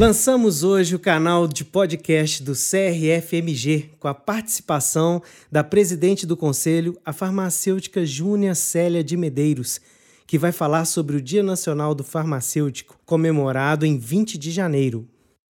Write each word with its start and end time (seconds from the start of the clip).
Lançamos 0.00 0.64
hoje 0.64 0.96
o 0.96 0.98
canal 0.98 1.46
de 1.46 1.62
podcast 1.62 2.42
do 2.42 2.52
CRFMG 2.52 3.90
com 4.00 4.08
a 4.08 4.14
participação 4.14 5.22
da 5.52 5.62
presidente 5.62 6.26
do 6.26 6.38
conselho, 6.38 6.98
a 7.04 7.12
farmacêutica 7.12 8.06
Júnia 8.06 8.54
Célia 8.54 9.04
de 9.04 9.14
Medeiros, 9.14 9.78
que 10.26 10.38
vai 10.38 10.52
falar 10.52 10.86
sobre 10.86 11.18
o 11.18 11.20
Dia 11.20 11.42
Nacional 11.42 11.94
do 11.94 12.02
Farmacêutico, 12.02 12.98
comemorado 13.04 13.84
em 13.84 13.98
20 13.98 14.38
de 14.38 14.50
janeiro. 14.50 15.06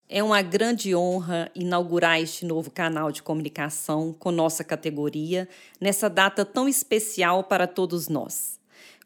É 0.07 0.23
uma 0.23 0.41
grande 0.41 0.95
honra 0.95 1.51
inaugurar 1.53 2.21
este 2.21 2.45
novo 2.45 2.71
canal 2.71 3.11
de 3.11 3.21
comunicação 3.21 4.15
com 4.17 4.31
nossa 4.31 4.63
categoria 4.63 5.49
nessa 5.77 6.09
data 6.09 6.45
tão 6.45 6.69
especial 6.69 7.43
para 7.43 7.67
todos 7.67 8.07
nós. 8.07 8.57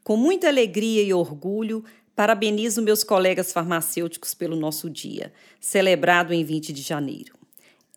Com 0.03 0.17
muita 0.17 0.47
alegria 0.47 1.03
e 1.03 1.13
orgulho, 1.13 1.83
parabenizo 2.15 2.81
meus 2.81 3.03
colegas 3.03 3.51
farmacêuticos 3.53 4.33
pelo 4.33 4.55
nosso 4.55 4.89
dia, 4.89 5.33
celebrado 5.59 6.33
em 6.33 6.43
20 6.43 6.73
de 6.73 6.81
janeiro. 6.81 7.33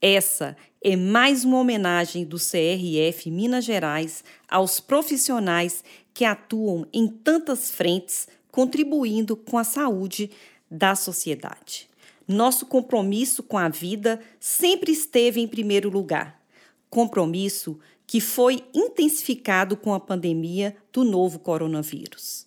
Essa 0.01 0.57
é 0.83 0.97
mais 0.97 1.45
uma 1.45 1.59
homenagem 1.59 2.25
do 2.25 2.37
CRF 2.37 3.31
Minas 3.31 3.65
Gerais 3.65 4.23
aos 4.49 4.79
profissionais 4.79 5.83
que 6.13 6.25
atuam 6.25 6.87
em 6.93 7.09
tantas 7.09 7.71
frentes, 7.71 8.29
contribuindo 8.51 9.35
com 9.35 9.57
a 9.57 9.65
saúde 9.65 10.31
da 10.71 10.95
sociedade. 10.95 11.89
Nosso 12.29 12.67
compromisso 12.67 13.43
com 13.43 13.59
a 13.59 13.69
vida 13.69 14.21
sempre 14.39 14.93
esteve 14.93 15.41
em 15.41 15.49
primeiro 15.49 15.91
lugar. 15.91 16.41
Compromisso 16.89 17.79
que 18.07 18.21
foi 18.21 18.63
intensificado 18.75 19.77
com 19.77 19.95
a 19.95 20.01
pandemia 20.01 20.77
do 20.93 21.03
novo 21.05 21.39
coronavírus. 21.39 22.47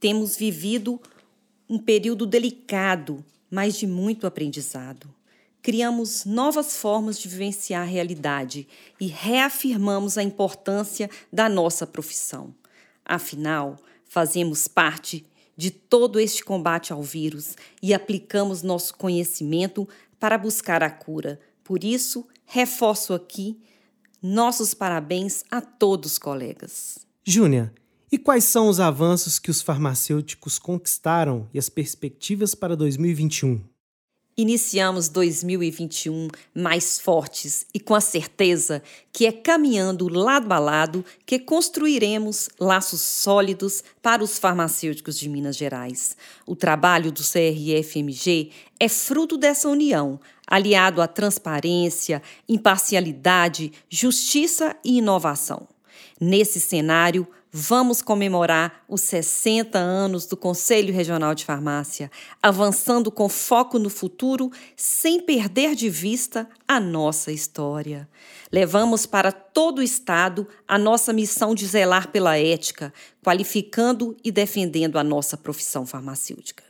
Temos 0.00 0.36
vivido 0.36 1.00
um 1.68 1.78
período 1.78 2.26
delicado, 2.26 3.24
mas 3.50 3.76
de 3.76 3.86
muito 3.86 4.26
aprendizado. 4.26 5.08
Criamos 5.62 6.24
novas 6.24 6.76
formas 6.76 7.18
de 7.18 7.28
vivenciar 7.28 7.82
a 7.82 7.90
realidade 7.90 8.68
e 9.00 9.06
reafirmamos 9.06 10.18
a 10.18 10.22
importância 10.22 11.08
da 11.32 11.48
nossa 11.48 11.86
profissão. 11.86 12.54
Afinal, 13.04 13.78
fazemos 14.04 14.68
parte 14.68 15.24
de 15.56 15.70
todo 15.70 16.20
este 16.20 16.44
combate 16.44 16.92
ao 16.92 17.02
vírus 17.02 17.56
e 17.82 17.94
aplicamos 17.94 18.62
nosso 18.62 18.94
conhecimento 18.94 19.88
para 20.18 20.36
buscar 20.36 20.82
a 20.82 20.90
cura. 20.90 21.40
Por 21.62 21.82
isso, 21.82 22.26
reforço 22.44 23.14
aqui 23.14 23.58
nossos 24.22 24.74
parabéns 24.74 25.44
a 25.50 25.60
todos, 25.60 26.18
colegas. 26.18 27.06
Júnia, 27.24 27.72
e 28.14 28.18
quais 28.18 28.44
são 28.44 28.68
os 28.68 28.78
avanços 28.78 29.40
que 29.40 29.50
os 29.50 29.60
farmacêuticos 29.60 30.56
conquistaram 30.56 31.48
e 31.52 31.58
as 31.58 31.68
perspectivas 31.68 32.54
para 32.54 32.76
2021? 32.76 33.60
Iniciamos 34.36 35.08
2021 35.08 36.28
mais 36.54 37.00
fortes 37.00 37.66
e 37.74 37.80
com 37.80 37.92
a 37.92 38.00
certeza 38.00 38.80
que 39.12 39.26
é 39.26 39.32
caminhando 39.32 40.06
lado 40.06 40.52
a 40.52 40.60
lado 40.60 41.04
que 41.26 41.40
construiremos 41.40 42.48
laços 42.60 43.00
sólidos 43.00 43.82
para 44.00 44.22
os 44.22 44.38
farmacêuticos 44.38 45.18
de 45.18 45.28
Minas 45.28 45.56
Gerais. 45.56 46.16
O 46.46 46.54
trabalho 46.54 47.10
do 47.10 47.20
CRFMG 47.20 48.52
é 48.78 48.88
fruto 48.88 49.36
dessa 49.36 49.68
união, 49.68 50.20
aliado 50.46 51.02
à 51.02 51.08
transparência, 51.08 52.22
imparcialidade, 52.48 53.72
justiça 53.88 54.76
e 54.84 54.98
inovação. 54.98 55.66
Nesse 56.20 56.60
cenário, 56.60 57.26
vamos 57.56 58.02
comemorar 58.02 58.84
os 58.88 59.02
60 59.02 59.78
anos 59.78 60.26
do 60.26 60.36
Conselho 60.36 60.92
Regional 60.92 61.36
de 61.36 61.44
Farmácia, 61.44 62.10
avançando 62.42 63.12
com 63.12 63.28
foco 63.28 63.78
no 63.78 63.88
futuro, 63.88 64.50
sem 64.76 65.20
perder 65.20 65.76
de 65.76 65.88
vista 65.88 66.48
a 66.66 66.80
nossa 66.80 67.30
história. 67.30 68.08
Levamos 68.50 69.06
para 69.06 69.30
todo 69.30 69.78
o 69.78 69.82
Estado 69.84 70.48
a 70.66 70.76
nossa 70.76 71.12
missão 71.12 71.54
de 71.54 71.64
zelar 71.64 72.10
pela 72.10 72.36
ética, 72.36 72.92
qualificando 73.22 74.16
e 74.24 74.32
defendendo 74.32 74.98
a 74.98 75.04
nossa 75.04 75.36
profissão 75.36 75.86
farmacêutica. 75.86 76.64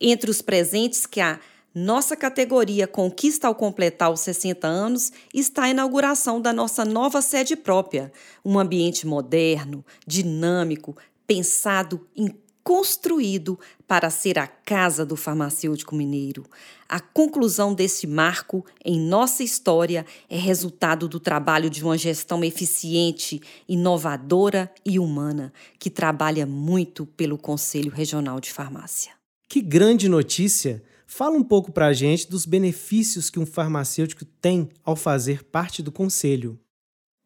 Entre 0.00 0.28
os 0.28 0.42
presentes 0.42 1.06
que 1.06 1.20
a 1.20 1.38
nossa 1.74 2.16
categoria 2.16 2.88
conquista 2.88 3.46
ao 3.46 3.54
completar 3.54 4.10
os 4.10 4.20
60 4.20 4.66
anos 4.66 5.12
está 5.32 5.64
a 5.64 5.70
inauguração 5.70 6.40
da 6.40 6.52
nossa 6.52 6.84
nova 6.84 7.22
sede 7.22 7.54
própria, 7.54 8.12
um 8.44 8.58
ambiente 8.58 9.06
moderno, 9.06 9.84
dinâmico, 10.04 10.96
pensado 11.26 12.04
e 12.16 12.34
construído 12.64 13.58
para 13.86 14.10
ser 14.10 14.38
a 14.38 14.46
casa 14.46 15.06
do 15.06 15.16
farmacêutico 15.16 15.94
mineiro. 15.94 16.44
A 16.88 16.98
conclusão 16.98 17.72
desse 17.72 18.06
marco 18.06 18.64
em 18.84 19.00
nossa 19.00 19.42
história 19.42 20.04
é 20.28 20.36
resultado 20.36 21.08
do 21.08 21.20
trabalho 21.20 21.70
de 21.70 21.82
uma 21.84 21.96
gestão 21.96 22.44
eficiente, 22.44 23.40
inovadora 23.68 24.72
e 24.84 24.98
humana, 24.98 25.52
que 25.78 25.88
trabalha 25.88 26.46
muito 26.46 27.06
pelo 27.06 27.38
Conselho 27.38 27.90
Regional 27.90 28.40
de 28.40 28.52
Farmácia. 28.52 29.12
Que 29.48 29.60
grande 29.60 30.08
notícia! 30.08 30.82
Fala 31.12 31.36
um 31.36 31.42
pouco 31.42 31.72
para 31.72 31.88
a 31.88 31.92
gente 31.92 32.30
dos 32.30 32.46
benefícios 32.46 33.28
que 33.28 33.40
um 33.40 33.44
farmacêutico 33.44 34.24
tem 34.24 34.68
ao 34.84 34.94
fazer 34.94 35.42
parte 35.42 35.82
do 35.82 35.90
conselho. 35.90 36.56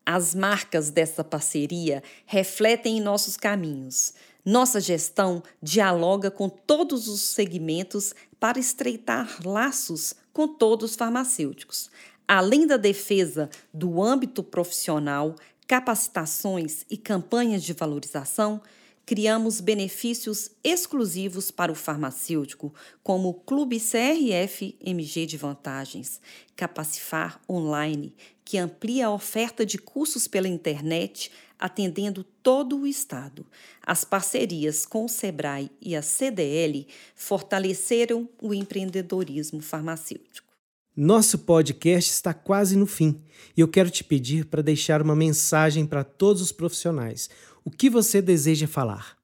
As 0.06 0.34
marcas 0.34 0.89
dessa 0.89 1.22
parceria 1.22 2.03
refletem 2.25 2.97
em 2.97 3.00
nossos 3.00 3.37
caminhos. 3.37 4.15
Nossa 4.43 4.81
gestão 4.81 5.43
dialoga 5.62 6.31
com 6.31 6.49
todos 6.49 7.09
os 7.09 7.21
segmentos 7.21 8.15
para 8.41 8.59
estreitar 8.59 9.47
laços 9.47 10.15
com 10.33 10.49
todos 10.49 10.93
os 10.93 10.97
farmacêuticos. 10.97 11.91
Além 12.27 12.66
da 12.66 12.78
defesa 12.78 13.51
do 13.72 14.03
âmbito 14.03 14.43
profissional, 14.43 15.37
capacitações 15.66 16.87
e 16.89 16.97
campanhas 16.97 17.62
de 17.62 17.75
valorização, 17.75 18.62
criamos 19.06 19.60
benefícios 19.60 20.50
exclusivos 20.62 21.50
para 21.50 21.70
o 21.70 21.75
farmacêutico, 21.75 22.75
como 23.03 23.28
o 23.28 23.34
Clube 23.34 23.78
CRF 23.78 24.76
MG 24.81 25.26
de 25.26 25.37
Vantagens, 25.37 26.20
Capacifar 26.56 27.41
Online, 27.48 28.15
que 28.44 28.59
amplia 28.59 29.06
a 29.06 29.12
oferta 29.12 29.65
de 29.65 29.78
cursos 29.78 30.26
pela 30.26 30.48
internet, 30.48 31.31
atendendo 31.59 32.25
todo 32.42 32.81
o 32.81 32.87
Estado. 32.87 33.47
As 33.82 34.04
parcerias 34.04 34.84
com 34.84 35.04
o 35.04 35.09
SEBRAE 35.09 35.71
e 35.81 35.97
a 35.97 36.03
CDL 36.03 36.86
fortaleceram 37.15 38.28
o 38.41 38.53
empreendedorismo 38.53 39.60
farmacêutico. 39.60 40.53
Nosso 40.97 41.38
podcast 41.38 42.09
está 42.12 42.32
quase 42.32 42.77
no 42.77 42.87
fim 42.87 43.21
e 43.56 43.60
eu 43.60 43.66
quero 43.66 43.91
te 43.91 44.05
pedir 44.05 44.44
para 44.44 44.62
deixar 44.62 45.03
uma 45.03 45.16
mensagem 45.16 45.84
para 45.84 46.05
todos 46.05 46.41
os 46.41 46.53
profissionais 46.53 47.28
o 47.65 47.71
que 47.71 47.91
você 47.91 48.22
deseja 48.22 48.69
falar? 48.69 49.19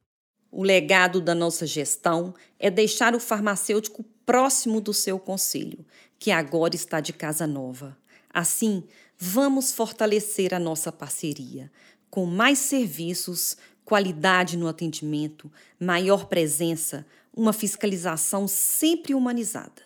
O 0.51 0.65
legado 0.65 1.21
da 1.21 1.33
nossa 1.33 1.65
gestão 1.65 2.35
é 2.59 2.69
deixar 2.71 3.15
o 3.15 3.21
farmacêutico 3.21 4.03
próximo 4.27 4.81
do 4.81 4.93
seu 4.93 5.17
conselho, 5.17 5.87
que 6.19 6.33
agora 6.33 6.75
está 6.75 6.99
de 7.01 7.13
casa 7.13 7.47
nova. 7.47 7.97
Assim, 8.35 8.83
vamos 9.17 9.71
fortalecer 9.71 10.53
a 10.53 10.59
nossa 10.59 10.91
parceria, 10.91 11.71
com 12.11 12.27
mais 12.27 12.59
serviços, 12.59 13.57
qualidade 13.85 14.57
no 14.57 14.67
atendimento, 14.67 15.53
maior 15.79 16.27
presença, 16.27 17.07
uma 17.33 17.53
fiscalização 17.53 18.49
sempre 18.49 19.15
humanizada. 19.15 19.83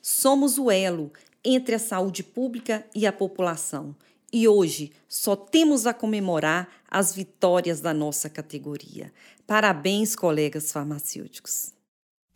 Somos 0.00 0.58
o 0.58 0.70
elo 0.70 1.12
entre 1.44 1.74
a 1.74 1.78
saúde 1.78 2.22
pública 2.22 2.84
e 2.94 3.06
a 3.06 3.12
população 3.12 3.94
e 4.32 4.46
hoje 4.46 4.92
só 5.08 5.34
temos 5.34 5.86
a 5.86 5.94
comemorar 5.94 6.68
as 6.90 7.14
vitórias 7.14 7.80
da 7.80 7.94
nossa 7.94 8.28
categoria. 8.28 9.12
Parabéns, 9.46 10.14
colegas 10.14 10.70
farmacêuticos. 10.70 11.72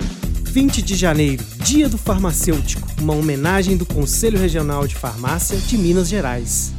20 0.00 0.82
de 0.82 0.94
janeiro, 0.94 1.44
Dia 1.64 1.88
do 1.88 1.96
Farmacêutico, 1.96 2.86
uma 3.00 3.14
homenagem 3.14 3.76
do 3.76 3.86
Conselho 3.86 4.38
Regional 4.38 4.86
de 4.86 4.94
Farmácia 4.94 5.56
de 5.56 5.78
Minas 5.78 6.08
Gerais. 6.08 6.72